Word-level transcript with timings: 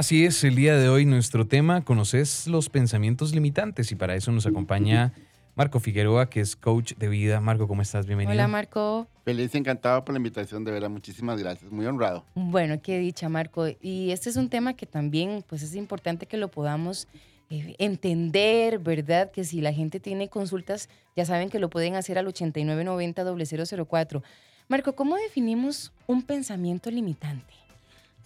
Así 0.00 0.24
es, 0.24 0.42
el 0.44 0.54
día 0.54 0.78
de 0.78 0.88
hoy 0.88 1.04
nuestro 1.04 1.46
tema, 1.46 1.84
conoces 1.84 2.46
los 2.46 2.70
pensamientos 2.70 3.34
limitantes 3.34 3.92
y 3.92 3.96
para 3.96 4.14
eso 4.14 4.32
nos 4.32 4.46
acompaña 4.46 5.12
Marco 5.56 5.78
Figueroa, 5.78 6.30
que 6.30 6.40
es 6.40 6.56
coach 6.56 6.94
de 6.94 7.06
vida. 7.08 7.38
Marco, 7.42 7.68
¿cómo 7.68 7.82
estás? 7.82 8.06
Bienvenido. 8.06 8.32
Hola, 8.32 8.48
Marco. 8.48 9.06
Feliz 9.26 9.54
y 9.54 9.58
encantado 9.58 10.02
por 10.02 10.14
la 10.14 10.16
invitación, 10.16 10.64
de 10.64 10.72
verdad. 10.72 10.88
Muchísimas 10.88 11.38
gracias. 11.38 11.70
Muy 11.70 11.84
honrado. 11.84 12.24
Bueno, 12.34 12.80
qué 12.80 12.98
dicha, 12.98 13.28
Marco. 13.28 13.66
Y 13.82 14.10
este 14.10 14.30
es 14.30 14.36
un 14.36 14.48
tema 14.48 14.72
que 14.72 14.86
también, 14.86 15.44
pues 15.46 15.60
es 15.60 15.74
importante 15.74 16.24
que 16.24 16.38
lo 16.38 16.48
podamos 16.48 17.06
eh, 17.50 17.74
entender, 17.78 18.78
¿verdad? 18.78 19.30
Que 19.30 19.44
si 19.44 19.60
la 19.60 19.74
gente 19.74 20.00
tiene 20.00 20.30
consultas, 20.30 20.88
ya 21.14 21.26
saben 21.26 21.50
que 21.50 21.58
lo 21.58 21.68
pueden 21.68 21.96
hacer 21.96 22.16
al 22.16 22.26
8990-004. 22.26 24.22
Marco, 24.66 24.94
¿cómo 24.94 25.16
definimos 25.16 25.92
un 26.06 26.22
pensamiento 26.22 26.90
limitante? 26.90 27.52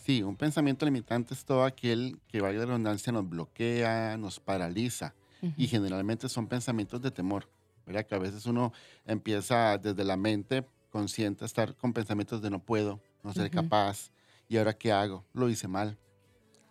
Sí, 0.05 0.23
un 0.23 0.37
pensamiento 0.37 0.85
limitante 0.85 1.33
es 1.33 1.47
todo 1.47 1.65
aquel 1.65 2.19
que, 2.29 2.43
vaya 2.43 2.59
la 2.59 2.67
redundancia, 2.67 3.11
nos 3.11 3.27
bloquea, 3.27 4.19
nos 4.19 4.39
paraliza. 4.39 5.15
Y 5.57 5.67
generalmente 5.67 6.29
son 6.29 6.47
pensamientos 6.47 7.01
de 7.01 7.11
temor. 7.11 7.49
¿verdad? 7.87 8.07
Que 8.07 8.15
a 8.15 8.19
veces 8.19 8.45
uno 8.47 8.73
empieza 9.07 9.79
desde 9.79 10.05
la 10.05 10.17
mente 10.17 10.67
consciente 10.91 11.45
a 11.45 11.47
estar 11.47 11.75
con 11.75 11.93
pensamientos 11.93 12.43
de 12.43 12.51
no 12.51 12.59
puedo, 12.61 13.01
no 13.23 13.33
seré 13.33 13.51
capaz, 13.51 14.11
y 14.49 14.59
ahora 14.59 14.75
qué 14.75 14.93
hago, 14.93 15.25
lo 15.33 15.49
hice 15.49 15.69
mal. 15.69 15.99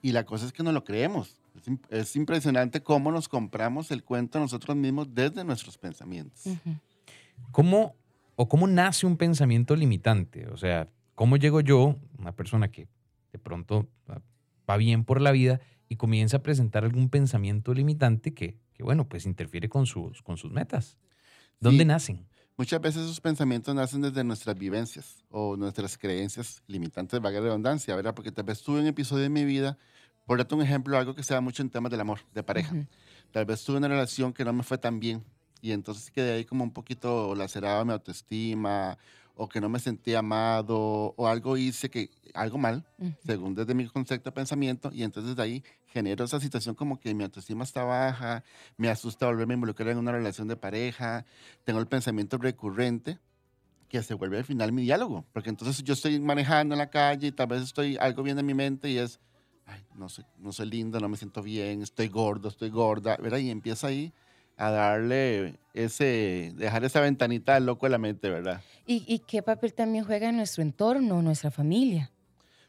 Y 0.02 0.12
la 0.12 0.26
cosa 0.26 0.45
es 0.45 0.54
que 0.54 0.64
no 0.64 0.72
lo 0.72 0.84
creemos. 0.84 1.42
Es, 1.90 2.16
impresionante 2.16 2.81
cómo 2.81 3.12
nos 3.12 3.28
compramos 3.28 3.90
el 3.92 4.04
cuento 4.04 4.40
nosotros 4.40 4.76
mismos 4.76 5.14
desde 5.14 5.44
nuestros 5.44 5.78
pensamientos. 5.78 6.44
¿Cómo 7.52 7.95
o 8.36 8.48
cómo 8.48 8.68
nace 8.68 9.06
un 9.06 9.18
pensamiento 9.18 9.76
limitante? 9.76 10.48
O 10.50 10.58
sea, 10.58 10.88
¿cómo 11.16 11.38
llego 11.38 11.62
yo, 11.62 11.95
una 12.18 12.31
persona 12.31 12.70
que 12.70 12.88
de 13.34 13.40
pronto 13.40 13.90
va 14.70 14.78
bien 14.78 15.04
por 15.04 15.20
la 15.20 15.32
vida 15.32 15.60
y 15.90 15.98
comienza 15.98 16.38
a 16.38 16.44
presentar 16.44 16.86
algún 16.86 17.10
pensamiento 17.10 17.73
limitante 17.73 18.34
que, 18.34 18.58
bueno, 18.80 19.09
pues 19.09 19.26
interfiere 19.26 19.67
con 19.67 19.86
sus, 19.86 20.22
con 20.22 20.38
sus 20.38 20.52
metas? 20.52 20.98
¿Dónde 21.59 21.84
nacen? 21.84 22.26
Muchas 22.56 22.80
veces 22.80 23.04
esos 23.04 23.20
pensamientos 23.20 23.73
nacen 23.73 24.02
desde 24.02 24.23
nuestras 24.23 24.58
vivencias 24.58 25.26
o 25.30 25.58
nuestras 25.58 25.98
creencias 25.98 26.61
limitantes, 26.67 27.20
vaga 27.20 27.42
redundancia, 27.42 27.95
¿verdad? 27.95 28.14
Porque 28.14 28.31
tal 28.31 28.45
vez 28.45 28.61
tuve 28.61 28.80
un 28.80 28.88
episodio 28.88 29.23
de 29.23 29.30
mi 29.30 29.44
vida, 29.44 29.78
por 30.26 30.38
darte 30.38 30.54
un 30.56 30.61
ejemplo, 30.61 30.98
algo 30.98 31.16
que 31.16 31.23
se 31.23 31.34
da 31.34 31.42
mucho 31.42 31.64
en 31.64 31.70
temas 31.70 31.92
del 31.92 32.02
amor, 32.02 32.20
de 32.34 32.44
pareja. 32.44 32.76
Tal 33.31 33.45
vez 33.45 33.64
tuve 33.64 33.78
una 33.78 33.88
relación 33.88 34.34
que 34.34 34.45
no 34.45 34.54
me 34.54 34.64
fue 34.64 34.78
tan 34.78 35.00
bien 35.00 35.23
y 35.61 35.72
entonces 35.72 36.11
quedé 36.11 36.34
ahí 36.34 36.45
como 36.45 36.64
un 36.64 36.72
poquito 36.72 37.34
lacerado 37.36 37.86
mi 37.86 37.94
autoestima 37.94 38.98
o 39.36 39.50
que 39.50 39.59
no 39.59 39.70
me 39.70 39.80
sentía 39.80 40.20
amado 40.20 41.14
o 41.17 41.28
algo 41.28 41.58
hice 41.58 41.89
que 41.89 42.09
algo 42.34 42.58
mal, 42.58 42.86
según 43.26 43.56
desde 43.56 43.73
mi 43.73 43.88
concepto 43.88 44.30
de 44.30 44.34
pensamiento, 44.34 44.89
y 44.94 45.03
entonces 45.03 45.36
de 45.36 45.44
ahí 45.44 45.64
genero 45.88 46.26
esa 46.26 46.39
situación 46.39 46.76
como 46.76 47.00
que 47.00 47.14
mi 47.14 47.23
autoestima 47.23 47.64
está 47.64 47.84
baja, 47.84 48.44
me 48.78 48.89
asusta 48.89 49.26
volverme 49.26 49.54
a 49.54 49.56
involucrar 49.56 49.89
en 49.89 49.98
una 49.98 50.11
relación 50.11 50.48
de 50.48 50.56
pareja, 50.56 51.26
tengo 51.64 51.80
el 51.80 51.88
pensamiento 51.88 52.38
recurrente 52.38 53.20
que 53.89 54.02
se 54.02 54.14
vuelve 54.16 54.38
al 54.39 54.45
final 54.45 54.72
mi 54.72 54.84
diálogo, 54.84 55.26
porque 55.34 55.50
entonces 55.50 55.84
yo 55.84 55.94
estoy 55.94 56.20
manejando 56.20 56.73
en 56.73 56.80
la 56.80 56.89
calle 56.89 57.28
y 57.28 57.31
tal 57.31 57.48
vez 57.48 57.61
estoy 57.61 57.98
algo 57.98 58.23
bien 58.23 58.39
en 58.39 58.45
mi 58.45 58.54
mente 58.54 58.89
y 58.89 58.98
es, 58.98 59.20
Ay, 59.66 59.86
no 59.95 60.09
soy, 60.09 60.26
no 60.39 60.52
soy 60.52 60.70
lindo, 60.70 61.00
no 61.00 61.08
me 61.08 61.17
siento 61.17 61.42
bien, 61.42 61.81
estoy 61.81 62.09
gordo, 62.09 62.50
estoy 62.50 62.70
gorda, 62.70 63.16
¿verdad? 63.17 63.38
Y 63.38 63.50
empieza 63.50 63.88
ahí 63.88 64.11
a 64.58 64.70
darle 64.70 65.56
ese, 65.73 66.54
dejar 66.56 66.84
esa 66.84 67.02
ventanita 67.02 67.56
al 67.56 67.66
loco 67.66 67.86
de 67.86 67.92
la 67.92 67.98
mente, 67.98 68.30
¿verdad? 68.30 68.62
¿Y, 68.86 69.20
qué 69.20 69.42
papel 69.42 69.73
también 69.73 70.04
juega 70.04 70.30
en 70.30 70.38
nuestro 70.38 70.62
entorno, 70.62 71.22
nuestra 71.22 71.52
familia? 71.52 72.12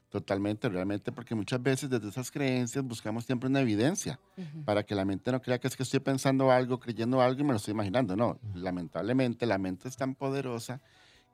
Totalmente, 0.08 0.68
realmente, 0.68 1.10
porque 1.10 1.34
muchas 1.34 1.60
veces 1.60 1.90
desde 1.90 2.08
esas 2.08 2.30
creencias 2.30 2.84
buscamos 2.84 3.24
siempre 3.24 3.48
una 3.48 3.60
evidencia 3.60 4.20
para 4.64 4.84
que 4.84 4.94
la 4.94 5.04
mente 5.04 5.32
no 5.32 5.42
crea 5.42 5.58
que 5.58 5.66
es 5.66 5.76
que 5.76 5.82
estoy 5.82 5.98
pensando 5.98 6.52
algo, 6.52 6.78
creyendo 6.78 7.20
algo 7.20 7.40
y 7.40 7.44
me 7.44 7.50
lo 7.50 7.56
estoy 7.56 7.72
imaginando. 7.72 8.14
No, 8.14 8.38
lamentablemente 8.54 9.44
la 9.44 9.58
mente 9.58 9.88
es 9.88 9.96
tan 9.96 10.14
poderosa 10.14 10.80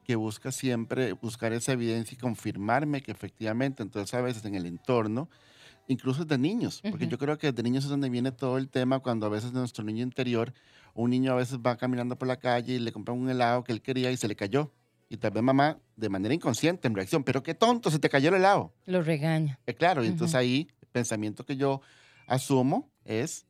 que 0.03 0.16
busca 0.16 0.50
siempre 0.50 1.12
buscar 1.12 1.53
esa 1.53 1.72
evidencia 1.72 2.14
y 2.14 2.19
confirmarme 2.19 3.03
que 3.03 3.12
efectivamente, 3.12 3.82
entonces 3.82 4.14
a 4.14 4.22
veces 4.22 4.44
en 4.47 4.54
el 4.54 4.64
entorno 4.64 5.28
incluso 5.90 6.24
de 6.24 6.38
niños, 6.38 6.80
porque 6.88 7.08
yo 7.08 7.18
creo 7.18 7.36
que 7.36 7.50
de 7.50 7.62
niños 7.64 7.82
es 7.82 7.90
donde 7.90 8.08
viene 8.08 8.30
todo 8.30 8.58
el 8.58 8.68
tema 8.68 9.00
cuando 9.00 9.26
a 9.26 9.28
veces 9.28 9.52
nuestro 9.52 9.82
niño 9.82 10.04
interior, 10.04 10.52
un 10.94 11.10
niño 11.10 11.32
a 11.32 11.34
veces 11.34 11.58
va 11.58 11.76
caminando 11.76 12.16
por 12.16 12.28
la 12.28 12.36
calle 12.36 12.74
y 12.74 12.78
le 12.78 12.92
compran 12.92 13.18
un 13.18 13.28
helado 13.28 13.64
que 13.64 13.72
él 13.72 13.82
quería 13.82 14.12
y 14.12 14.16
se 14.16 14.28
le 14.28 14.36
cayó. 14.36 14.72
Y 15.08 15.16
tal 15.16 15.32
vez 15.32 15.42
mamá, 15.42 15.78
de 15.96 16.08
manera 16.08 16.32
inconsciente, 16.32 16.86
en 16.86 16.94
reacción, 16.94 17.24
pero 17.24 17.42
qué 17.42 17.54
tonto, 17.54 17.90
se 17.90 17.98
te 17.98 18.08
cayó 18.08 18.28
el 18.28 18.36
helado. 18.36 18.72
Lo 18.86 19.02
regaña. 19.02 19.58
Eh, 19.66 19.74
claro, 19.74 20.04
y 20.04 20.06
entonces 20.06 20.36
ahí 20.36 20.68
el 20.80 20.86
pensamiento 20.86 21.44
que 21.44 21.56
yo 21.56 21.80
asumo 22.28 22.88
es, 23.04 23.46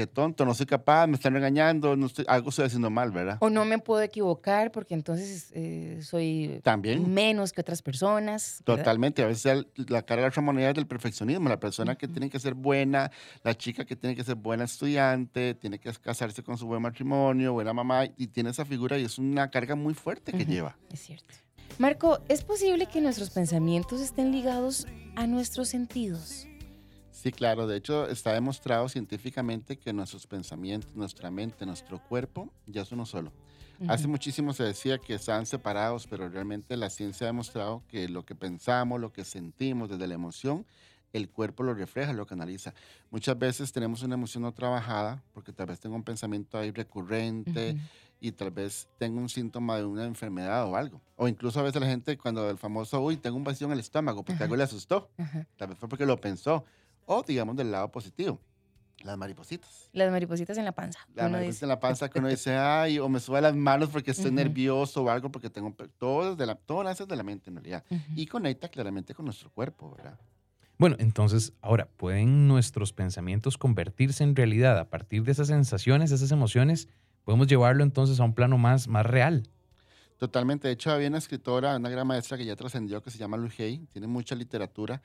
qué 0.00 0.06
tonto, 0.06 0.46
no 0.46 0.54
soy 0.54 0.64
capaz, 0.64 1.06
me 1.06 1.16
están 1.16 1.34
no 1.34 2.06
estoy, 2.06 2.24
algo 2.26 2.48
estoy 2.48 2.64
haciendo 2.64 2.88
mal, 2.88 3.10
¿verdad? 3.10 3.36
O 3.40 3.50
no 3.50 3.66
me 3.66 3.78
puedo 3.78 4.00
equivocar 4.00 4.72
porque 4.72 4.94
entonces 4.94 5.50
eh, 5.52 6.00
soy 6.02 6.60
¿También? 6.62 7.12
menos 7.12 7.52
que 7.52 7.60
otras 7.60 7.82
personas. 7.82 8.62
Totalmente, 8.64 9.22
a 9.22 9.26
veces 9.26 9.66
la 9.76 10.00
cara 10.00 10.22
de 10.22 10.30
la 10.34 10.42
moneda 10.42 10.70
es 10.70 10.74
del 10.74 10.86
perfeccionismo, 10.86 11.50
la 11.50 11.60
persona 11.60 11.96
que 11.96 12.08
tiene 12.08 12.30
que 12.30 12.40
ser 12.40 12.54
buena, 12.54 13.10
la 13.44 13.54
chica 13.54 13.84
que 13.84 13.94
tiene 13.94 14.16
que 14.16 14.24
ser 14.24 14.36
buena 14.36 14.64
estudiante, 14.64 15.54
tiene 15.54 15.78
que 15.78 15.92
casarse 15.92 16.42
con 16.42 16.56
su 16.56 16.66
buen 16.66 16.80
matrimonio, 16.80 17.52
buena 17.52 17.74
mamá, 17.74 18.06
y 18.16 18.28
tiene 18.28 18.50
esa 18.50 18.64
figura 18.64 18.96
y 18.96 19.04
es 19.04 19.18
una 19.18 19.50
carga 19.50 19.74
muy 19.74 19.92
fuerte 19.92 20.32
que 20.32 20.46
lleva. 20.46 20.78
Es 20.90 21.00
cierto. 21.00 21.34
Marco, 21.76 22.20
¿es 22.30 22.42
posible 22.42 22.86
que 22.86 23.02
nuestros 23.02 23.28
pensamientos 23.28 24.00
estén 24.00 24.32
ligados 24.32 24.86
a 25.16 25.26
nuestros 25.26 25.68
sentidos? 25.68 26.46
Sí, 27.22 27.32
claro. 27.32 27.66
De 27.66 27.76
hecho, 27.76 28.08
está 28.08 28.32
demostrado 28.32 28.88
científicamente 28.88 29.76
que 29.76 29.92
nuestros 29.92 30.26
pensamientos, 30.26 30.94
nuestra 30.94 31.30
mente, 31.30 31.66
nuestro 31.66 32.02
cuerpo 32.02 32.50
ya 32.66 32.80
es 32.80 32.92
uno 32.92 33.04
solo. 33.04 33.30
Hace 33.88 34.08
muchísimo 34.08 34.54
se 34.54 34.64
decía 34.64 34.96
que 34.96 35.14
estaban 35.14 35.44
separados, 35.44 36.06
pero 36.06 36.30
realmente 36.30 36.78
la 36.78 36.88
ciencia 36.88 37.26
ha 37.26 37.28
demostrado 37.28 37.82
que 37.88 38.08
lo 38.08 38.24
que 38.24 38.34
pensamos, 38.34 39.00
lo 39.00 39.12
que 39.12 39.24
sentimos 39.24 39.90
desde 39.90 40.06
la 40.06 40.14
emoción, 40.14 40.64
el 41.12 41.28
cuerpo 41.28 41.62
lo 41.62 41.74
refleja, 41.74 42.14
lo 42.14 42.26
canaliza. 42.26 42.72
Muchas 43.10 43.38
veces 43.38 43.70
tenemos 43.70 44.02
una 44.02 44.14
emoción 44.14 44.42
no 44.42 44.52
trabajada, 44.52 45.22
porque 45.34 45.52
tal 45.52 45.66
vez 45.66 45.78
tengo 45.78 45.96
un 45.96 46.04
pensamiento 46.04 46.56
ahí 46.56 46.70
recurrente 46.70 47.76
y 48.18 48.32
tal 48.32 48.50
vez 48.50 48.88
tengo 48.98 49.18
un 49.18 49.28
síntoma 49.28 49.76
de 49.76 49.84
una 49.84 50.04
enfermedad 50.04 50.66
o 50.66 50.76
algo. 50.76 51.02
O 51.16 51.28
incluso 51.28 51.60
a 51.60 51.64
veces 51.64 51.80
la 51.82 51.88
gente 51.88 52.16
cuando 52.16 52.48
el 52.48 52.56
famoso, 52.56 53.00
uy, 53.00 53.18
tengo 53.18 53.36
un 53.36 53.44
vacío 53.44 53.66
en 53.66 53.74
el 53.74 53.80
estómago 53.80 54.22
porque 54.24 54.42
algo 54.42 54.56
le 54.56 54.62
asustó. 54.62 55.10
Tal 55.56 55.68
vez 55.68 55.78
fue 55.78 55.88
porque 55.88 56.06
lo 56.06 56.18
pensó 56.18 56.64
o 57.10 57.24
digamos 57.26 57.56
del 57.56 57.72
lado 57.72 57.90
positivo, 57.90 58.40
las 59.02 59.16
maripositas. 59.16 59.88
Las 59.92 60.10
maripositas 60.10 60.56
en 60.58 60.64
la 60.64 60.72
panza. 60.72 61.00
Las 61.14 61.30
maripositas 61.30 61.62
en 61.64 61.68
la 61.70 61.80
panza 61.80 62.08
que 62.08 62.18
uno 62.18 62.28
dice, 62.36 62.54
ay, 62.54 62.98
o 62.98 63.08
me 63.08 63.18
sube 63.18 63.40
las 63.40 63.56
manos 63.56 63.88
porque 63.88 64.12
estoy 64.12 64.30
nervioso 64.30 65.02
o 65.02 65.10
algo, 65.10 65.32
porque 65.32 65.50
tengo 65.50 65.74
todo, 65.98 66.36
de 66.36 66.46
la, 66.46 66.54
todo 66.54 66.84
nace 66.84 67.06
de 67.06 67.16
la 67.16 67.22
mente 67.22 67.50
en 67.50 67.56
realidad. 67.56 67.84
Y 68.14 68.26
conecta 68.26 68.68
claramente 68.68 69.14
con 69.14 69.24
nuestro 69.24 69.50
cuerpo, 69.50 69.90
¿verdad? 69.96 70.18
Bueno, 70.78 70.96
entonces, 70.98 71.52
ahora, 71.60 71.88
¿pueden 71.96 72.46
nuestros 72.46 72.92
pensamientos 72.92 73.58
convertirse 73.58 74.22
en 74.22 74.36
realidad 74.36 74.78
a 74.78 74.88
partir 74.88 75.24
de 75.24 75.32
esas 75.32 75.48
sensaciones, 75.48 76.12
esas 76.12 76.30
emociones? 76.30 76.88
¿Podemos 77.24 77.48
llevarlo 77.48 77.82
entonces 77.82 78.20
a 78.20 78.24
un 78.24 78.34
plano 78.34 78.56
más, 78.56 78.86
más 78.86 79.04
real? 79.04 79.42
Totalmente. 80.20 80.68
De 80.68 80.74
hecho, 80.74 80.90
había 80.90 81.08
una 81.08 81.16
escritora, 81.16 81.74
una 81.76 81.88
gran 81.88 82.06
maestra 82.06 82.36
que 82.36 82.44
ya 82.44 82.54
trascendió, 82.54 83.02
que 83.02 83.10
se 83.10 83.16
llama 83.16 83.38
Lu 83.38 83.48
Hay, 83.58 83.78
tiene 83.90 84.06
mucha 84.06 84.34
literatura 84.34 85.00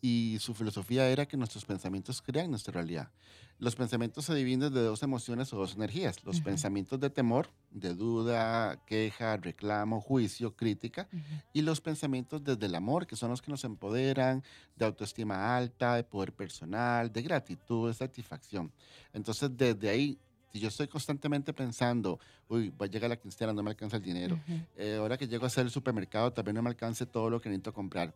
y 0.00 0.36
su 0.38 0.54
filosofía 0.54 1.08
era 1.08 1.26
que 1.26 1.36
nuestros 1.36 1.64
pensamientos 1.64 2.22
crean 2.22 2.50
nuestra 2.50 2.74
realidad. 2.74 3.10
Los 3.58 3.74
pensamientos 3.74 4.26
se 4.26 4.32
dividen 4.32 4.60
de 4.60 4.70
dos 4.70 5.02
emociones 5.02 5.52
o 5.52 5.56
dos 5.56 5.74
energías. 5.74 6.24
Los 6.24 6.40
pensamientos 6.40 7.00
de 7.00 7.10
temor, 7.10 7.48
de 7.72 7.94
duda, 7.94 8.80
queja, 8.86 9.36
reclamo, 9.38 10.00
juicio, 10.00 10.54
crítica, 10.54 11.08
y 11.52 11.62
los 11.62 11.80
pensamientos 11.80 12.44
desde 12.44 12.66
el 12.66 12.76
amor, 12.76 13.08
que 13.08 13.16
son 13.16 13.30
los 13.30 13.42
que 13.42 13.50
nos 13.50 13.64
empoderan, 13.64 14.44
de 14.76 14.84
autoestima 14.84 15.56
alta, 15.56 15.96
de 15.96 16.04
poder 16.04 16.32
personal, 16.32 17.12
de 17.12 17.22
gratitud, 17.22 17.88
de 17.88 17.94
satisfacción. 17.94 18.70
Entonces, 19.12 19.50
desde 19.56 19.90
ahí 19.90 20.16
si 20.52 20.58
yo 20.58 20.68
estoy 20.68 20.88
constantemente 20.88 21.52
pensando, 21.52 22.18
uy, 22.48 22.70
va 22.70 22.86
a 22.86 22.88
llegar 22.88 23.08
la 23.08 23.16
quincena, 23.16 23.52
no 23.52 23.62
me 23.62 23.70
alcanza 23.70 23.96
el 23.96 24.02
dinero. 24.02 24.38
Eh, 24.76 24.96
ahora 24.98 25.16
que 25.16 25.28
llego 25.28 25.44
a 25.44 25.46
hacer 25.46 25.64
el 25.64 25.70
supermercado, 25.70 26.32
también 26.32 26.56
no 26.56 26.62
me 26.62 26.70
alcance 26.70 27.06
todo 27.06 27.30
lo 27.30 27.40
que 27.40 27.48
necesito 27.48 27.72
comprar. 27.72 28.12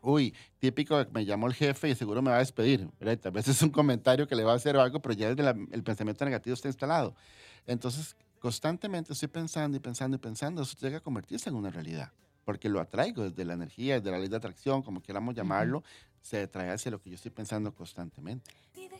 Uy, 0.00 0.32
típico, 0.58 1.04
me 1.12 1.24
llamó 1.24 1.46
el 1.48 1.54
jefe 1.54 1.90
y 1.90 1.94
seguro 1.94 2.22
me 2.22 2.30
va 2.30 2.36
a 2.36 2.40
despedir. 2.40 2.88
¿verdad? 2.98 3.18
Tal 3.18 3.32
vez 3.32 3.48
es 3.48 3.60
un 3.62 3.70
comentario 3.70 4.26
que 4.26 4.34
le 4.34 4.44
va 4.44 4.52
a 4.52 4.56
hacer 4.56 4.76
o 4.76 4.80
algo, 4.80 5.00
pero 5.00 5.14
ya 5.14 5.28
el 5.28 5.82
pensamiento 5.82 6.24
negativo 6.24 6.54
está 6.54 6.68
instalado. 6.68 7.14
Entonces, 7.66 8.16
constantemente 8.38 9.12
estoy 9.12 9.28
pensando 9.28 9.76
y 9.76 9.80
pensando 9.80 10.16
y 10.16 10.20
pensando, 10.20 10.62
eso 10.62 10.76
llega 10.80 10.98
a 10.98 11.00
convertirse 11.00 11.50
en 11.50 11.56
una 11.56 11.70
realidad 11.70 12.12
porque 12.48 12.70
lo 12.70 12.80
atraigo 12.80 13.24
desde 13.24 13.44
la 13.44 13.52
energía, 13.52 13.96
desde 13.96 14.10
la 14.10 14.18
ley 14.18 14.30
de 14.30 14.36
atracción, 14.36 14.80
como 14.80 15.02
queramos 15.02 15.34
llamarlo, 15.34 15.84
se 16.22 16.42
atrae 16.42 16.70
hacia 16.70 16.90
lo 16.90 17.00
que 17.00 17.10
yo 17.10 17.16
estoy 17.16 17.30
pensando 17.30 17.74
constantemente. 17.74 18.50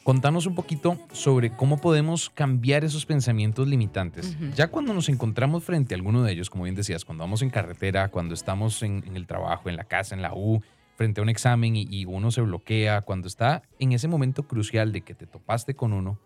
Contanos 0.05 0.47
un 0.47 0.55
poquito 0.55 0.99
sobre 1.13 1.55
cómo 1.55 1.81
podemos 1.81 2.31
cambiar 2.31 2.85
esos 2.85 3.05
pensamientos 3.05 3.69
limitantes. 3.69 4.37
Ya 4.55 4.69
cuando 4.69 4.95
nos 4.95 5.09
encontramos 5.09 5.65
frente 5.65 5.95
a 5.95 5.97
alguno 5.97 6.23
de 6.23 6.33
ellos, 6.33 6.49
como 6.49 6.65
bien 6.65 6.75
decías, 6.75 7.05
cuando 7.05 7.25
vamos 7.25 7.43
en 7.43 7.51
carretera, 7.51 8.09
cuando 8.09 8.35
estamos 8.35 8.83
en, 8.83 9.05
el 9.15 9.27
trabajo, 9.27 9.69
en 9.69 9.77
la 9.77 9.85
casa, 9.85 10.15
en 10.15 10.23
la 10.23 10.33
U, 10.35 10.63
frente 10.97 11.21
a 11.21 11.23
un 11.23 11.29
examen 11.29 11.77
y, 11.77 11.87
y 11.91 12.07
uno 12.07 12.31
se 12.31 12.41
bloquea, 12.41 13.03
cuando 13.03 13.29
está 13.29 13.63
en 13.79 13.93
ese 13.93 14.09
momento 14.09 14.45
crucial 14.45 14.93
de 14.93 15.03
que 15.03 15.15
te 15.15 15.27
topaste 15.27 15.75
con 15.75 15.93
uno, 15.93 16.19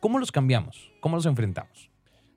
¿cómo 0.00 0.18
los 0.18 0.32
cambiamos? 0.32 0.90
¿Cómo 1.00 1.16
los 1.16 1.26
enfrentamos? 1.26 1.90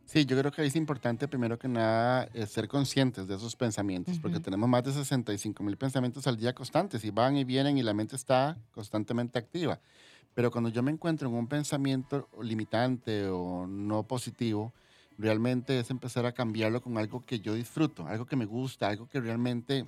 Sí, 0.10 0.26
yo 0.26 0.36
creo 0.40 0.52
que 0.52 0.66
es 0.66 0.76
importante 0.76 1.28
primero 1.28 1.60
que 1.60 1.68
nada 1.68 2.28
eh, 2.34 2.48
ser 2.48 2.68
conscientes 2.68 3.28
de 3.28 3.36
esos 3.36 3.56
pensamientos, 3.56 4.18
porque 4.18 4.38
Ujú. 4.38 4.46
tenemos 4.46 4.68
más 4.68 4.84
de 4.84 4.92
65 4.92 5.62
mil 5.62 5.78
pensamientos 5.78 6.26
al 6.26 6.36
día 6.36 6.56
constantes 6.56 7.06
y 7.06 7.12
van 7.12 7.38
y 7.38 7.44
vienen 7.44 7.78
y 7.78 7.84
la 7.84 7.94
mente 7.94 8.16
está 8.16 8.58
constantemente 8.72 9.38
activa. 9.38 9.80
Pero 10.34 10.50
cuando 10.50 10.72
yo 10.72 10.82
me 10.82 10.90
encuentro 10.90 11.30
en 11.30 11.36
un 11.36 11.46
pensamiento 11.46 12.28
limitante 12.42 13.28
o 13.28 13.68
no 13.68 14.02
positivo, 14.02 14.74
realmente 15.20 15.78
es 15.78 15.92
empezar 15.92 16.26
a 16.26 16.32
cambiarlo 16.32 16.82
con 16.82 16.98
algo 16.98 17.24
que 17.24 17.40
yo 17.40 17.54
disfruto, 17.54 18.08
algo 18.08 18.26
que 18.26 18.36
me 18.36 18.46
gusta, 18.46 18.88
algo 18.88 19.08
que 19.08 19.22
realmente, 19.22 19.86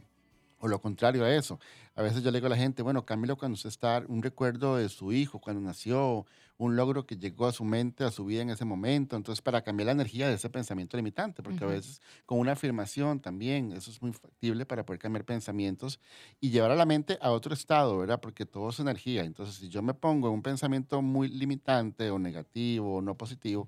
o 0.62 0.68
lo 0.68 0.80
contrario 0.80 1.25
a 1.25 1.36
eso. 1.36 1.60
A 1.96 2.02
veces 2.02 2.24
yo 2.24 2.31
le 2.31 2.38
digo 2.38 2.48
a 2.48 2.50
la 2.50 2.58
gente, 2.58 2.81
bueno, 2.81 3.06
cámbialo 3.06 3.36
cuando 3.36 3.56
usted 3.56 3.69
está, 3.69 4.04
un 4.08 4.24
recuerdo 4.24 4.78
de 4.78 4.88
su 4.88 5.12
hijo, 5.12 5.40
cuando 5.40 5.62
nació, 5.62 6.25
un 6.58 6.75
logro 6.75 7.08
que 7.08 7.18
llegó 7.18 7.48
a 7.48 7.52
su 7.52 7.66
mente, 7.66 8.04
a 8.04 8.12
su 8.12 8.24
vida 8.24 8.44
en 8.44 8.52
ese 8.52 8.63
momento. 8.66 9.16
Entonces, 9.16 9.42
para 9.42 9.63
cambiar 9.63 9.88
la 9.88 9.92
energía 9.94 10.28
de 10.28 10.36
ese 10.36 10.50
pensamiento 10.50 10.96
limitante, 10.96 11.42
porque 11.42 11.63
a 11.63 11.68
veces 11.68 12.00
con 12.25 12.38
una 12.40 12.52
afirmación 12.52 13.19
también, 13.19 13.72
eso 13.72 13.90
es 13.90 14.02
muy 14.02 14.13
factible 14.13 14.66
para 14.66 14.86
poder 14.86 15.00
cambiar 15.00 15.25
pensamientos 15.25 16.00
y 16.40 16.52
llevar 16.52 16.69
a 16.69 16.75
la 16.75 16.86
mente 16.86 17.18
a 17.22 17.31
otro 17.31 17.54
estado, 17.54 17.98
¿verdad? 17.98 18.22
Porque 18.22 18.46
todo 18.46 18.69
es 18.69 18.80
energía. 18.80 19.24
Entonces, 19.24 19.56
si 19.56 19.69
yo 19.69 19.81
me 19.81 19.96
pongo 19.96 20.28
en 20.28 20.36
un 20.36 20.44
pensamiento 20.44 21.02
muy 21.02 21.28
limitante 21.28 22.12
o 22.12 22.19
negativo 22.19 22.98
o 22.98 23.02
no 23.02 23.18
positivo, 23.18 23.68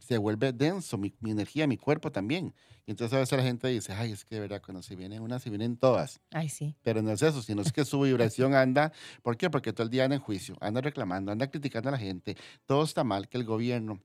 se 0.00 0.18
vuelve 0.18 0.52
denso 0.52 0.98
mi, 0.98 1.14
mi 1.20 1.30
energía, 1.30 1.66
mi 1.66 1.76
cuerpo 1.76 2.10
también. 2.10 2.54
Y 2.86 2.90
entonces 2.90 3.14
a 3.16 3.20
veces 3.20 3.38
la 3.38 3.44
gente 3.44 3.68
dice, 3.68 3.92
ay, 3.92 4.12
es 4.12 4.24
que 4.24 4.34
de 4.34 4.40
verdad, 4.40 4.62
cuando 4.64 4.82
se 4.82 4.96
vienen 4.96 5.22
unas, 5.22 5.42
se 5.42 5.50
vienen 5.50 5.76
todas. 5.76 6.20
Ay, 6.30 6.48
sí. 6.48 6.74
Pero 6.82 7.02
no 7.02 7.12
es 7.12 7.22
eso, 7.22 7.42
sino 7.42 7.62
es 7.62 7.72
que 7.72 7.84
su 7.84 8.00
vibración 8.00 8.54
anda, 8.54 8.92
¿por 9.22 9.36
qué? 9.36 9.50
Porque 9.50 9.72
todo 9.72 9.84
el 9.84 9.90
día 9.90 10.04
anda 10.04 10.16
en 10.16 10.22
juicio, 10.22 10.56
anda 10.60 10.80
reclamando, 10.80 11.30
anda 11.30 11.48
criticando 11.50 11.90
a 11.90 11.92
la 11.92 11.98
gente, 11.98 12.36
todo 12.66 12.82
está 12.82 13.04
mal, 13.04 13.28
que 13.28 13.38
el 13.38 13.44
gobierno 13.44 14.00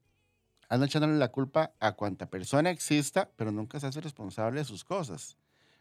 anda 0.70 0.86
echándole 0.86 1.18
la 1.18 1.32
culpa 1.32 1.74
a 1.80 1.94
cuanta 1.94 2.30
persona 2.30 2.70
exista, 2.70 3.30
pero 3.36 3.52
nunca 3.52 3.80
se 3.80 3.88
hace 3.88 4.02
responsable 4.02 4.60
de 4.60 4.66
sus 4.66 4.84
cosas. 4.84 5.38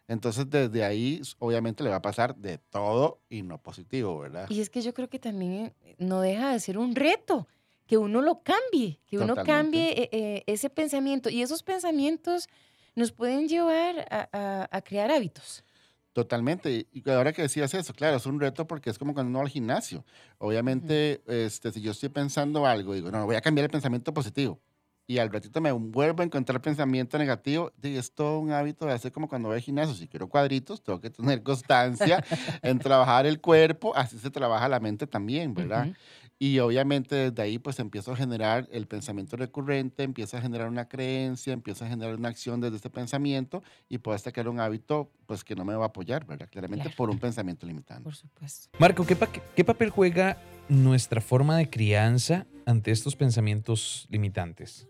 Entonces, 0.07 0.49
desde 0.51 0.85
ahí, 0.85 1.23
obviamente, 1.39 1.83
le 1.83 1.89
va 1.89 1.97
a 1.97 2.03
pasar 2.03 2.37
de 2.37 2.59
todo 2.59 3.21
y 3.31 3.43
no 3.43 3.59
positivo, 3.59 4.19
¿verdad? 4.19 4.47
Y 4.51 4.61
es 4.61 4.69
que 4.69 4.83
yo 4.83 4.93
creo 4.93 5.09
que 5.09 5.19
también 5.19 5.73
eh, 5.81 5.95
no 5.99 6.21
deja 6.21 6.53
de 6.53 6.61
ser 6.61 6.77
un 6.77 6.95
reto 6.95 7.49
que 7.87 7.99
uno 7.99 8.23
lo 8.23 8.43
cambie, 8.43 9.01
que 9.07 9.19
uno 9.19 9.37
Totalmente. 9.37 9.53
cambie 9.53 10.03
eh, 10.03 10.09
eh, 10.13 10.43
ese 10.47 10.71
pensamiento. 10.71 11.31
Y 11.31 11.43
esos 11.43 11.63
pensamientos 11.63 12.49
nos 12.95 13.13
pueden 13.13 13.49
llevar 13.49 14.07
a, 14.11 14.29
a- 14.33 14.69
a 14.71 14.81
crear 14.83 15.11
hábitos. 15.11 15.65
Totalmente. 16.13 16.87
Y 16.93 17.11
ahora 17.11 17.33
que 17.33 17.43
decías 17.43 17.75
eso, 17.75 17.93
claro, 17.93 18.17
es 18.19 18.27
un 18.27 18.39
reto 18.39 18.69
porque 18.69 18.89
es 18.89 18.99
como 18.99 19.15
cuando 19.15 19.31
uno 19.31 19.39
va 19.41 19.45
al 19.45 19.51
gimnasio. 19.51 20.05
Obviamente, 20.39 21.23
este, 21.27 21.73
si 21.73 21.81
yo 21.81 21.91
estoy 21.91 22.09
pensando 22.09 22.67
algo, 22.67 22.95
digo, 22.95 23.11
no, 23.11 23.27
voy 23.27 23.35
a 23.35 23.41
cambiar 23.41 23.65
el 23.65 23.71
pensamiento 23.71 24.15
positivo. 24.15 24.61
Y 25.07 25.19
al 25.19 25.31
ratito 25.31 25.61
me 25.61 25.71
vuelvo 25.73 26.23
a 26.23 26.25
encontrar 26.25 26.63
pensamiento 26.63 27.19
negativo. 27.19 27.73
di, 27.77 27.97
Es 27.97 28.15
todo 28.15 28.39
un 28.39 28.53
hábito 28.53 28.87
de 28.87 28.93
hacer 28.93 29.11
como 29.13 29.29
cuando 29.29 29.49
voy 29.49 29.57
al 29.57 29.63
gimnasio. 29.63 29.93
Si 29.95 30.07
quiero 30.07 30.29
cuadritos, 30.29 30.83
tengo 30.83 31.01
que 31.01 31.11
tener 31.11 31.43
constancia 31.43 32.23
en 32.63 32.79
trabajar 32.79 33.27
el 33.27 33.41
cuerpo. 33.41 33.95
Así 33.97 34.17
se 34.19 34.31
trabaja 34.31 34.69
la 34.69 34.79
mente 34.81 35.07
también, 35.09 35.53
¿verdad? 35.53 35.89
Ujú. 35.89 35.97
Y 36.39 36.59
obviamente 36.59 37.15
desde 37.15 37.43
ahí 37.43 37.59
pues 37.59 37.79
empiezo 37.79 38.13
a 38.13 38.17
generar 38.17 38.69
el 38.73 38.87
pensamiento 38.89 39.37
recurrente, 39.37 40.03
empieza 40.03 40.39
a 40.39 40.41
generar 40.43 40.69
una 40.69 40.89
creencia, 40.89 41.53
empieza 41.53 41.87
a 41.87 41.89
generar 41.89 42.17
una 42.17 42.29
acción 42.29 42.61
desde 42.61 42.77
este 42.77 42.91
pensamiento 42.91 43.63
y 43.89 43.99
puedo 43.99 44.17
hasta 44.17 44.33
crear 44.33 44.49
un 44.49 44.59
hábito 44.59 45.11
pues 45.27 45.45
que 45.45 45.55
no 45.55 45.65
me 45.65 45.75
va 45.75 45.85
a 45.85 45.89
apoyar, 45.89 46.27
¿verdad? 46.27 46.49
Claramente 46.51 46.83
Claro. 46.85 46.97
por 46.97 47.09
un 47.11 47.19
pensamiento 47.21 47.67
limitante. 47.67 48.03
Por 48.03 48.15
supuesto. 48.17 48.69
Marco, 48.81 49.07
¿qué, 49.07 49.15
pa- 49.17 49.29
qué 49.31 49.65
papel 49.65 49.91
juega 49.91 50.37
nuestra 50.69 51.21
forma 51.21 51.57
de 51.57 51.71
crianza 51.71 52.47
ante 52.67 52.91
estos 52.91 53.15
pensamientos 53.15 54.07
limitantes? 54.11 54.89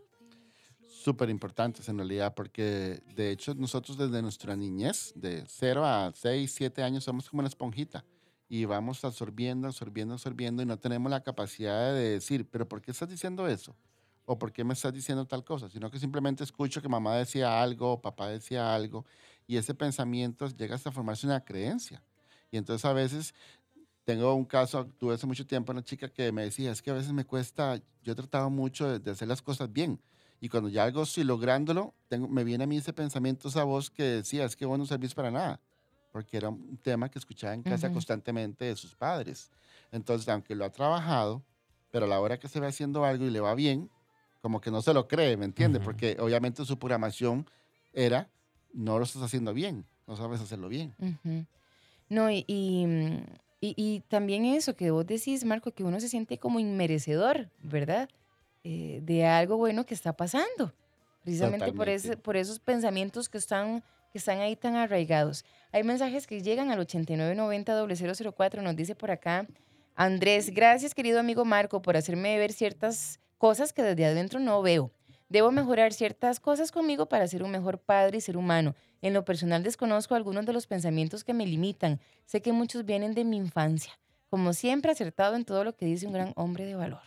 Súper 0.88 1.28
importantes 1.28 1.86
en 1.90 1.98
realidad 1.98 2.32
porque 2.34 3.02
de 3.14 3.30
hecho 3.30 3.54
nosotros 3.54 3.98
desde 3.98 4.22
nuestra 4.22 4.56
niñez, 4.56 5.12
de 5.14 5.44
0 5.46 5.84
a 5.84 6.10
6, 6.14 6.50
7 6.54 6.82
años, 6.82 7.04
somos 7.04 7.28
como 7.28 7.40
una 7.40 7.48
esponjita 7.48 8.02
y 8.54 8.66
vamos 8.66 9.04
absorbiendo, 9.04 9.66
absorbiendo, 9.66 10.14
absorbiendo 10.14 10.62
y 10.62 10.66
no 10.66 10.78
tenemos 10.78 11.10
la 11.10 11.24
capacidad 11.24 11.92
de 11.92 12.10
decir, 12.10 12.48
pero 12.48 12.68
¿por 12.68 12.80
qué 12.80 12.92
estás 12.92 13.08
diciendo 13.08 13.48
eso? 13.48 13.74
¿O 14.26 14.38
por 14.38 14.52
qué 14.52 14.62
me 14.62 14.74
estás 14.74 14.92
diciendo 14.92 15.26
tal 15.26 15.42
cosa? 15.42 15.68
Sino 15.68 15.90
que 15.90 15.98
simplemente 15.98 16.44
escucho 16.44 16.80
que 16.80 16.88
mamá 16.88 17.16
decía 17.16 17.60
algo, 17.60 17.94
o 17.94 18.00
papá 18.00 18.28
decía 18.28 18.72
algo 18.72 19.04
y 19.48 19.56
ese 19.56 19.74
pensamiento 19.74 20.46
llega 20.46 20.76
hasta 20.76 20.92
formarse 20.92 21.26
una 21.26 21.44
creencia. 21.44 22.00
Y 22.52 22.56
entonces 22.56 22.84
a 22.84 22.92
veces 22.92 23.34
tengo 24.04 24.32
un 24.32 24.44
caso, 24.44 24.86
tuve 24.98 25.14
hace 25.14 25.26
mucho 25.26 25.44
tiempo 25.44 25.72
una 25.72 25.82
chica 25.82 26.08
que 26.08 26.30
me 26.30 26.44
decía, 26.44 26.70
es 26.70 26.80
que 26.80 26.92
a 26.92 26.94
veces 26.94 27.12
me 27.12 27.24
cuesta, 27.24 27.82
yo 28.04 28.12
he 28.12 28.14
tratado 28.14 28.50
mucho 28.50 28.88
de, 28.88 29.00
de 29.00 29.10
hacer 29.10 29.26
las 29.26 29.42
cosas 29.42 29.72
bien. 29.72 30.00
Y 30.40 30.48
cuando 30.48 30.68
ya 30.68 30.84
algo 30.84 31.02
estoy 31.02 31.24
lográndolo, 31.24 31.92
tengo, 32.06 32.28
me 32.28 32.44
viene 32.44 32.62
a 32.62 32.66
mí 32.68 32.76
ese 32.76 32.92
pensamiento, 32.92 33.48
esa 33.48 33.64
voz 33.64 33.90
que 33.90 34.04
decía, 34.04 34.44
es 34.44 34.54
que 34.54 34.64
vos 34.64 34.78
no 34.78 34.86
servís 34.86 35.12
para 35.12 35.32
nada. 35.32 35.60
Porque 36.14 36.36
era 36.36 36.48
un 36.48 36.76
tema 36.76 37.08
que 37.10 37.18
escuchaba 37.18 37.54
en 37.54 37.64
casa 37.64 37.88
Ujú. 37.88 37.94
constantemente 37.94 38.66
de 38.66 38.76
sus 38.76 38.94
padres. 38.94 39.50
Entonces, 39.90 40.28
aunque 40.28 40.54
lo 40.54 40.64
ha 40.64 40.70
trabajado, 40.70 41.42
pero 41.90 42.04
a 42.04 42.08
la 42.08 42.20
hora 42.20 42.38
que 42.38 42.46
se 42.46 42.60
ve 42.60 42.68
haciendo 42.68 43.04
algo 43.04 43.24
y 43.24 43.30
le 43.30 43.40
va 43.40 43.52
bien, 43.56 43.90
como 44.40 44.60
que 44.60 44.70
no 44.70 44.80
se 44.80 44.94
lo 44.94 45.08
cree, 45.08 45.36
¿me 45.36 45.44
entiende? 45.44 45.78
Ujú. 45.80 45.86
Porque 45.86 46.16
obviamente 46.20 46.64
su 46.64 46.78
programación 46.78 47.50
era, 47.92 48.30
no 48.72 48.96
lo 48.98 49.04
estás 49.04 49.22
haciendo 49.22 49.52
bien, 49.52 49.86
no 50.06 50.14
sabes 50.14 50.40
hacerlo 50.40 50.68
bien. 50.68 50.94
Ujú. 51.00 51.46
No, 52.08 52.30
y, 52.30 52.44
y, 52.46 52.86
y- 53.60 53.74
y 53.76 54.00
también 54.06 54.44
eso 54.44 54.76
que 54.76 54.92
vos 54.92 55.04
decís, 55.04 55.44
Marco, 55.44 55.72
que 55.72 55.82
uno 55.82 55.98
se 55.98 56.08
siente 56.08 56.38
como 56.38 56.60
inmerecedor, 56.60 57.50
¿verdad? 57.60 58.08
Eh, 58.62 59.00
de 59.02 59.26
algo 59.26 59.56
bueno 59.56 59.84
que 59.84 59.94
está 59.94 60.12
pasando. 60.12 60.72
Precisamente 61.24 61.72
por, 61.72 61.88
ese, 61.88 62.16
por 62.16 62.36
esos 62.36 62.60
pensamientos 62.60 63.28
que 63.28 63.38
están, 63.38 63.82
que 64.14 64.18
están 64.18 64.38
ahí 64.38 64.54
tan 64.54 64.76
arraigados. 64.76 65.44
Hay 65.72 65.82
mensajes 65.82 66.28
que 66.28 66.40
llegan 66.40 66.70
al 66.70 66.78
8990-004, 66.86 68.62
nos 68.62 68.76
dice 68.76 68.94
por 68.94 69.10
acá. 69.10 69.44
Andrés, 69.96 70.50
gracias 70.50 70.94
querido 70.94 71.18
amigo 71.18 71.44
Marco 71.44 71.82
por 71.82 71.96
hacerme 71.96 72.38
ver 72.38 72.52
ciertas 72.52 73.18
cosas 73.38 73.72
que 73.72 73.82
desde 73.82 74.06
adentro 74.06 74.38
no 74.38 74.62
veo. 74.62 74.92
Debo 75.28 75.50
mejorar 75.50 75.92
ciertas 75.92 76.38
cosas 76.38 76.70
conmigo 76.70 77.06
para 77.06 77.26
ser 77.26 77.42
un 77.42 77.50
mejor 77.50 77.80
padre 77.80 78.18
y 78.18 78.20
ser 78.20 78.36
humano. 78.36 78.76
En 79.02 79.14
lo 79.14 79.24
personal 79.24 79.64
desconozco 79.64 80.14
algunos 80.14 80.46
de 80.46 80.52
los 80.52 80.68
pensamientos 80.68 81.24
que 81.24 81.34
me 81.34 81.44
limitan. 81.44 81.98
Sé 82.24 82.40
que 82.40 82.52
muchos 82.52 82.84
vienen 82.84 83.14
de 83.14 83.24
mi 83.24 83.36
infancia. 83.36 83.98
Como 84.30 84.52
siempre, 84.52 84.92
acertado 84.92 85.34
en 85.34 85.44
todo 85.44 85.64
lo 85.64 85.74
que 85.74 85.86
dice 85.86 86.06
un 86.06 86.12
gran 86.12 86.32
hombre 86.36 86.66
de 86.66 86.76
valor. 86.76 87.02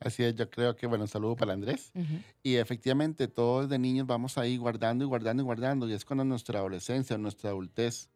Así 0.00 0.22
es, 0.24 0.34
yo 0.34 0.50
creo 0.50 0.76
que, 0.76 0.86
bueno, 0.86 1.04
un 1.04 1.08
saludo 1.08 1.36
para 1.36 1.52
Andrés. 1.54 1.90
Ujú. 1.94 2.18
Y 2.42 2.56
efectivamente, 2.56 3.28
todos 3.28 3.68
de 3.68 3.78
niños 3.78 4.06
vamos 4.06 4.36
ahí 4.38 4.56
guardando 4.56 5.04
y 5.04 5.06
guardando 5.08 5.42
y 5.42 5.46
guardando. 5.46 5.88
Y 5.88 5.92
es 5.94 6.04
cuando 6.04 6.24
nuestra 6.24 6.58
adolescencia, 6.58 7.14
en 7.16 7.22
nuestra 7.22 7.50
adultez, 7.50 8.10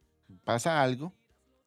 pasa 0.44 0.82
algo 0.82 1.12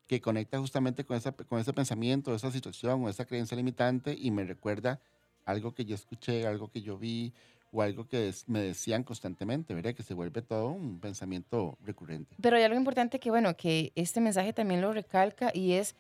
que 0.08 0.22
conecta 0.22 0.60
justamente 0.60 1.04
con, 1.06 1.18
esa, 1.18 1.32
con 1.32 1.60
ese 1.60 1.74
pensamiento, 1.74 2.36
esa 2.36 2.52
situación 2.52 3.04
o 3.04 3.10
esa 3.10 3.26
creencia 3.26 3.58
limitante 3.58 4.16
y 4.18 4.32
me 4.32 4.44
recuerda 4.44 5.00
algo 5.46 5.74
que 5.74 5.86
yo 5.86 5.96
escuché, 5.96 6.46
algo 6.46 6.70
que 6.70 6.82
yo 6.82 6.98
vi 6.98 7.34
o 7.72 7.82
algo 7.82 8.08
que 8.08 8.30
es- 8.30 8.48
me 8.48 8.60
decían 8.62 9.04
constantemente, 9.04 9.74
¿verdad? 9.74 9.96
Que 9.96 10.04
se 10.04 10.14
vuelve 10.14 10.42
todo 10.44 10.68
un 10.70 11.00
pensamiento 11.00 11.78
recurrente. 11.84 12.36
Pero 12.40 12.56
hay 12.58 12.64
algo 12.64 12.78
importante 12.78 13.20
que, 13.20 13.32
bueno, 13.32 13.58
que 13.58 13.92
este 13.96 14.22
mensaje 14.22 14.54
también 14.54 14.82
lo 14.82 14.94
recalca 14.94 15.50
y 15.54 15.72
es, 15.74 15.96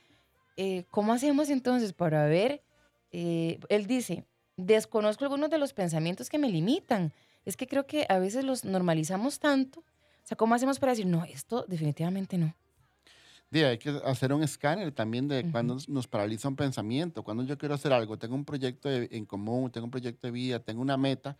eh, 0.55 0.85
¿cómo 0.91 1.13
hacemos 1.13 1.49
entonces 1.49 1.93
para 1.93 2.25
ver? 2.27 2.61
Eh, 3.13 3.59
él 3.69 3.87
dice, 3.87 4.25
desconozco 4.57 5.23
algunos 5.23 5.49
de 5.49 5.57
los 5.59 5.73
pensamientos 5.73 6.29
que 6.29 6.39
me 6.39 6.49
limitan. 6.49 7.13
Es 7.45 7.57
que 7.57 7.67
creo 7.67 7.87
que 7.87 8.05
a 8.09 8.19
veces 8.19 8.43
los 8.43 8.65
normalizamos 8.65 9.39
tanto. 9.39 9.81
O 9.81 10.25
sea, 10.27 10.37
¿cómo 10.37 10.55
hacemos 10.55 10.79
para 10.79 10.93
decir, 10.93 11.05
no, 11.07 11.23
esto 11.25 11.65
definitivamente 11.67 12.37
no? 12.37 12.55
Di, 13.51 13.63
hay 13.63 13.77
que 13.77 13.89
hacer 14.03 14.33
un 14.33 14.41
escáner 14.43 14.91
también 14.91 15.27
de 15.27 15.43
Ujú. 15.43 15.51
cuando 15.51 15.77
nos 15.87 16.07
paraliza 16.07 16.47
un 16.47 16.55
pensamiento, 16.55 17.23
cuando 17.23 17.43
yo 17.43 17.57
quiero 17.57 17.75
hacer 17.75 17.93
algo, 17.93 18.17
tengo 18.17 18.35
un 18.35 18.45
proyecto 18.45 18.89
de- 18.89 19.09
en 19.11 19.25
común, 19.25 19.71
tengo 19.71 19.85
un 19.85 19.91
proyecto 19.91 20.27
de 20.27 20.31
vida, 20.31 20.59
tengo 20.59 20.81
una 20.81 20.97
meta 20.97 21.37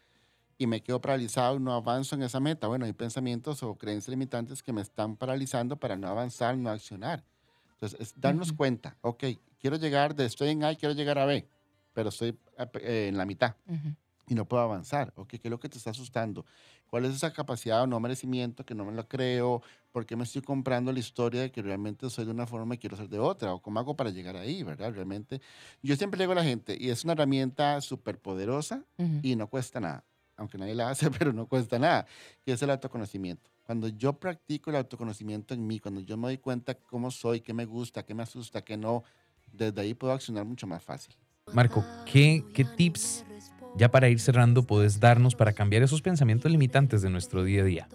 y 0.58 0.68
me 0.68 0.82
quedo 0.84 1.01
paralizado 1.01 1.58
y 1.58 1.60
no 1.62 1.74
avanzo 1.74 2.15
en 2.15 2.24
esa 2.24 2.39
meta. 2.39 2.68
Bueno, 2.68 2.86
hay 2.86 2.94
pensamientos 2.94 3.63
o 3.63 3.75
creencias 3.77 4.10
limitantes 4.10 4.63
que 4.63 4.74
me 4.74 4.82
están 4.82 5.18
paralizando 5.18 5.77
para 5.77 5.98
no 5.98 6.08
avanzar, 6.08 6.58
no 6.58 6.70
accionar. 6.70 7.25
Entonces, 7.74 8.00
es 8.01 8.13
darnos 8.22 8.50
Ujú. 8.50 8.58
cuenta, 8.58 8.98
ok, 9.01 9.24
quiero 9.60 9.77
llegar 9.77 10.15
de 10.15 10.25
estoy 10.25 10.50
en 10.50 10.63
A 10.63 10.75
quiero 10.75 10.96
llegar 10.96 11.18
a 11.20 11.25
B, 11.25 11.48
pero 11.94 12.10
estoy 12.10 12.38
eh, 12.82 13.08
en 13.10 13.18
la 13.18 13.26
mitad 13.26 13.56
Ujú. 13.68 13.96
y 14.28 14.36
no 14.36 14.48
puedo 14.48 14.64
avanzar. 14.64 15.14
Ok, 15.16 15.30
¿qué 15.32 15.42
es 15.44 15.50
lo 15.52 15.60
que 15.60 15.70
te 15.70 15.78
está 15.78 15.92
asustando? 15.92 16.46
¿Cuál 16.88 17.06
es 17.06 17.16
esa 17.16 17.34
capacidad 17.34 17.82
o 17.84 17.88
no 17.88 18.00
merecimiento 18.00 18.66
que 18.66 18.76
no 18.76 18.86
me 18.86 18.92
lo 18.94 19.08
creo? 19.08 19.62
¿Por 19.92 20.06
qué 20.06 20.16
me 20.16 20.24
estoy 20.24 20.42
comprando 20.42 20.92
la 20.92 21.00
historia 21.00 21.42
de 21.42 21.52
que 21.52 21.62
realmente 21.62 22.10
soy 22.10 22.26
de 22.26 22.32
una 22.32 22.48
forma 22.48 22.76
y 22.76 22.78
quiero 22.78 22.96
ser 22.98 23.10
de 23.10 23.20
otra? 23.20 23.54
¿O 23.54 23.62
cómo 23.62 23.80
hago 23.80 23.96
para 23.96 24.10
llegar 24.12 24.36
ahí, 24.38 24.64
verdad? 24.64 24.94
Realmente, 24.94 25.42
yo 25.82 25.96
siempre 25.96 26.18
le 26.18 26.24
digo 26.24 26.32
a 26.34 26.36
la 26.36 26.44
gente, 26.44 26.78
y 26.80 26.90
es 26.90 27.04
una 27.04 27.14
herramienta 27.14 27.82
súper 27.82 28.20
poderosa 28.20 28.86
Ujú. 28.98 29.20
y 29.22 29.36
no 29.36 29.50
cuesta 29.50 29.80
nada, 29.80 30.06
aunque 30.38 30.58
nadie 30.58 30.76
la 30.76 30.90
hace, 30.90 31.10
pero 31.30 31.34
no 31.34 31.48
cuesta 31.48 31.78
nada, 31.80 32.06
que 32.46 32.54
es 32.54 32.62
el 32.62 32.70
autoconocimiento. 32.70 33.52
Cuando 33.64 33.88
yo 33.88 34.14
practico 34.20 34.70
el 34.70 34.76
autoconocimiento 34.78 35.54
en 35.54 35.66
mí, 35.68 35.80
cuando 35.80 36.02
yo 36.02 36.18
me 36.18 36.28
doy 36.28 36.38
cuenta 36.38 36.76
cómo 36.76 37.12
soy, 37.12 37.42
qué 37.42 37.54
me 37.54 37.66
gusta, 37.66 38.04
qué 38.06 38.14
me 38.14 38.24
asusta, 38.24 38.64
qué 38.64 38.78
no, 38.78 39.04
desde 39.52 39.82
ahí 39.82 39.94
puedo 39.94 40.14
accionar 40.14 40.46
mucho 40.46 40.68
más 40.68 40.84
fácil. 40.84 41.16
Marco, 41.52 41.84
¿qué, 42.06 42.44
qué 42.54 42.64
tips, 42.66 43.26
ya 43.76 43.92
para 43.92 44.10
ir 44.10 44.20
cerrando, 44.20 44.64
puedes 44.64 45.00
darnos 45.00 45.36
para 45.36 45.54
cambiar 45.54 45.84
esos 45.84 46.02
pensamientos 46.02 46.52
limitantes 46.52 47.02
de 47.02 47.10
nuestro 47.10 47.44
día 47.44 47.62
a 47.62 47.66
día? 47.66 47.88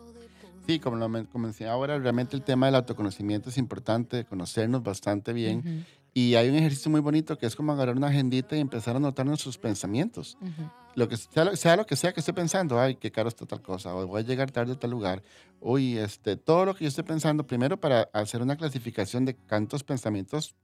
Sí, 0.67 0.78
como 0.78 0.97
lo 0.97 1.26
comencé 1.31 1.67
ahora, 1.67 1.99
realmente 1.99 2.37
el 2.37 2.43
tema 2.43 2.67
del 2.67 2.75
autoconocimiento 2.76 3.49
es 3.49 3.57
importante, 3.59 4.25
conocernos 4.26 4.83
bastante 4.83 5.33
bien. 5.33 5.59
Ujú, 5.61 5.69
Y 6.14 6.35
hay 6.35 6.49
un 6.50 6.57
ejercicio 6.57 6.90
muy 6.90 7.00
bonito 7.00 7.38
que 7.38 7.47
es 7.47 7.57
como 7.57 7.73
agarrar 7.73 7.97
una 7.97 8.09
agendita 8.09 8.55
y 8.57 8.61
empezar 8.61 8.95
a 8.95 8.99
anotar 8.99 9.25
nuestros 9.25 9.57
pensamientos. 9.57 10.37
ujú. 10.40 10.69
Lo 10.95 11.09
que 11.09 11.17
sea, 11.17 11.45
lo- 11.45 11.57
sea 11.57 11.76
lo 11.76 11.87
que 11.87 11.97
sea 11.97 12.12
que 12.12 12.21
esté 12.21 12.33
pensando, 12.33 12.78
ay, 12.81 12.97
qué 12.97 13.11
caro 13.12 13.28
está 13.28 13.47
tal 13.47 13.62
cosa, 13.62 13.95
o 13.95 14.07
voy 14.07 14.21
a 14.21 14.25
llegar 14.25 14.50
tarde 14.50 14.73
a 14.73 14.78
tal 14.78 14.90
lugar, 14.90 15.23
uy, 15.61 15.97
este, 15.97 16.37
todo 16.37 16.64
lo 16.67 16.75
que 16.75 16.85
yo 16.85 16.88
esté 16.88 17.05
pensando, 17.05 17.47
primero 17.47 17.78
para 17.78 18.09
hacer 18.12 18.43
una 18.43 18.57
clasificación 18.57 19.25
de 19.25 19.37
cuántos 19.37 19.85
pensamientos 19.85 20.57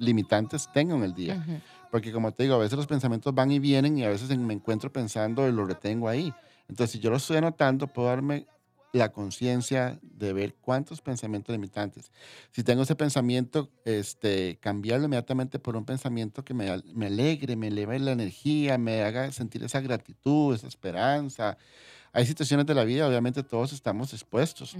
limitantes 0.00 0.68
tengo 0.72 0.96
en 0.96 1.04
el 1.04 1.14
día. 1.14 1.44
Porque 1.90 2.10
como 2.10 2.32
te 2.32 2.44
digo, 2.44 2.56
a 2.56 2.58
veces 2.58 2.76
los 2.76 2.86
pensamientos 2.86 3.34
van 3.34 3.52
y 3.52 3.58
vienen 3.58 3.98
y 3.98 4.04
a 4.04 4.08
veces 4.08 4.36
me 4.36 4.54
encuentro 4.54 4.92
pensando 4.92 5.48
y 5.48 5.52
lo 5.52 5.64
retengo 5.64 6.08
ahí. 6.08 6.32
Entonces, 6.68 6.92
si 6.92 6.98
yo 7.00 7.10
lo 7.10 7.16
estoy 7.16 7.36
anotando, 7.36 7.86
puedo 7.86 8.08
darme 8.08 8.46
la 8.92 9.12
conciencia 9.12 9.98
de 10.02 10.32
ver 10.32 10.54
cuántos 10.54 11.00
pensamientos 11.00 11.52
limitantes. 11.52 12.10
Si 12.50 12.64
tengo 12.64 12.82
ese 12.82 12.96
pensamiento, 12.96 13.70
este, 13.84 14.58
cambiarlo 14.60 15.06
inmediatamente 15.06 15.58
por 15.58 15.76
un 15.76 15.84
pensamiento 15.84 16.44
que 16.44 16.54
me, 16.54 16.82
me 16.94 17.06
alegre, 17.06 17.56
me 17.56 17.68
eleve 17.68 17.98
la 17.98 18.12
energía, 18.12 18.78
me 18.78 19.02
haga 19.02 19.30
sentir 19.32 19.62
esa 19.62 19.80
gratitud, 19.80 20.54
esa 20.54 20.66
esperanza. 20.66 21.56
Hay 22.12 22.26
situaciones 22.26 22.66
de 22.66 22.74
la 22.74 22.84
vida, 22.84 23.06
obviamente 23.06 23.42
todos 23.42 23.72
estamos 23.72 24.12
expuestos. 24.12 24.76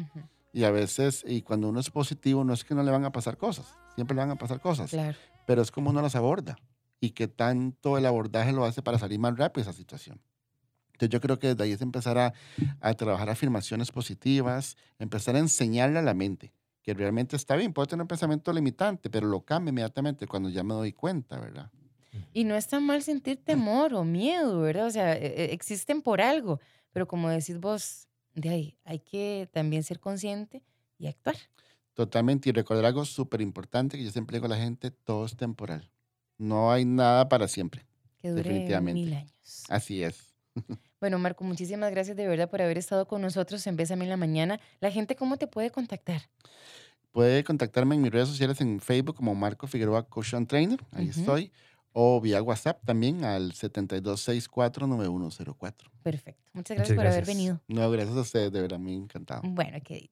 Y 0.52 0.64
a 0.64 0.70
veces, 0.70 1.24
y 1.26 1.42
cuando 1.42 1.68
uno 1.68 1.80
es 1.80 1.90
positivo, 1.90 2.42
no 2.44 2.52
es 2.52 2.64
que 2.64 2.74
no 2.74 2.82
le 2.82 2.90
van 2.90 3.04
a 3.04 3.12
pasar 3.12 3.36
cosas, 3.36 3.66
siempre 3.94 4.14
le 4.14 4.20
van 4.22 4.30
a 4.32 4.36
pasar 4.36 4.60
cosas 4.60 4.90
Claro. 4.90 5.16
pero 5.46 5.62
es 5.62 5.70
como 5.70 5.90
uno 5.90 6.02
las 6.02 6.16
aborda 6.16 6.56
y 7.00 7.10
que 7.10 7.28
tanto 7.28 7.96
el 7.96 8.04
abordaje 8.06 8.52
lo 8.52 8.64
hace 8.64 8.82
para 8.82 8.98
salir 8.98 9.18
más 9.18 9.36
rápido 9.36 9.64
de 9.64 9.70
esa 9.70 9.78
situación. 9.78 10.20
Entonces 10.92 11.08
yo 11.10 11.20
creo 11.20 11.38
que 11.38 11.48
desde 11.48 11.64
ahí 11.64 11.72
es 11.72 11.80
empezar 11.80 12.18
a, 12.18 12.34
a 12.80 12.94
trabajar 12.94 13.30
afirmaciones 13.30 13.90
positivas, 13.90 14.76
empezar 14.98 15.34
a 15.36 15.38
enseñarle 15.38 15.98
a 15.98 16.02
la 16.02 16.14
mente 16.14 16.52
que 16.82 16.94
realmente 16.94 17.36
está 17.36 17.56
bien, 17.56 17.72
puedo 17.72 17.86
tener 17.86 18.02
un 18.02 18.08
pensamiento 18.08 18.52
limitante, 18.52 19.08
pero 19.10 19.26
lo 19.28 19.42
cambio 19.42 19.70
inmediatamente 19.70 20.26
cuando 20.26 20.48
ya 20.48 20.62
me 20.64 20.74
doy 20.74 20.92
cuenta, 20.92 21.38
¿verdad? 21.38 21.70
Y 22.32 22.44
no 22.44 22.54
está 22.56 22.80
mal 22.80 23.02
sentir 23.02 23.42
temor 23.44 23.94
o 23.94 24.02
miedo, 24.04 24.60
¿verdad? 24.60 24.86
O 24.86 24.90
sea, 24.90 25.14
e- 25.16 25.26
e- 25.26 25.52
existen 25.52 26.00
por 26.02 26.20
algo, 26.20 26.58
pero 26.92 27.06
como 27.06 27.28
decís 27.28 27.58
vos, 27.60 28.08
de 28.34 28.48
ahí 28.48 28.78
hay 28.84 29.00
que 29.00 29.48
también 29.52 29.82
ser 29.82 30.00
consciente 30.00 30.62
y 30.98 31.06
actuar. 31.06 31.36
Totalmente, 31.94 32.48
y 32.48 32.52
recordar 32.52 32.86
algo 32.86 33.04
súper 33.04 33.40
importante 33.40 33.98
que 33.98 34.04
yo 34.04 34.10
siempre 34.10 34.36
digo 34.36 34.46
a 34.46 34.50
la 34.50 34.56
gente, 34.56 34.90
todo 34.90 35.26
es 35.26 35.36
temporal. 35.36 35.90
No 36.38 36.72
hay 36.72 36.84
nada 36.84 37.28
para 37.28 37.48
siempre. 37.48 37.84
Que 38.18 38.30
dure 38.30 38.42
Definitivamente. 38.42 39.00
mil 39.00 39.14
años. 39.14 39.64
Así 39.68 40.02
es. 40.02 40.34
Bueno, 41.00 41.18
Marco, 41.18 41.44
muchísimas 41.44 41.90
gracias 41.90 42.14
de 42.14 42.28
verdad 42.28 42.50
por 42.50 42.60
haber 42.60 42.76
estado 42.76 43.08
con 43.08 43.22
nosotros 43.22 43.66
en 43.66 43.74
Bésame 43.74 44.04
en 44.04 44.10
la 44.10 44.18
Mañana. 44.18 44.60
La 44.80 44.90
gente, 44.90 45.16
¿cómo 45.16 45.38
te 45.38 45.46
puede 45.46 45.70
contactar? 45.70 46.20
Puede 47.10 47.42
contactarme 47.42 47.94
en 47.94 48.02
mis 48.02 48.12
redes 48.12 48.28
sociales 48.28 48.60
en 48.60 48.80
Facebook 48.80 49.16
como 49.16 49.34
Marco 49.34 49.66
Figueroa 49.66 50.06
and 50.34 50.46
Trainer, 50.46 50.78
ahí 50.92 51.08
estoy, 51.08 51.52
o 51.92 52.20
vía 52.20 52.42
WhatsApp 52.42 52.84
también 52.84 53.24
al 53.24 53.52
72649104. 53.52 55.90
Perfecto. 56.02 56.42
Muchas 56.52 56.54
Muchas 56.54 56.76
gracias 56.76 56.96
por 56.96 57.06
haber 57.06 57.26
venido. 57.26 57.60
No, 57.68 57.90
gracias 57.90 58.16
a 58.16 58.20
ustedes, 58.20 58.52
de 58.52 58.62
verdad, 58.62 58.78
muy 58.78 58.94
encantado. 58.94 59.42
Bueno, 59.44 59.78
qué 59.84 59.94
dicha. 59.94 60.10